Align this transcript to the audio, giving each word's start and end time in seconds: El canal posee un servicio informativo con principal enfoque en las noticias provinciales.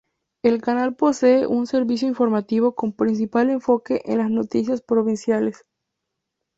El 0.43 0.63
canal 0.63 0.95
posee 0.95 1.45
un 1.45 1.67
servicio 1.67 2.07
informativo 2.07 2.73
con 2.73 2.91
principal 2.91 3.51
enfoque 3.51 4.01
en 4.05 4.17
las 4.17 4.31
noticias 4.31 4.81
provinciales. 4.81 5.63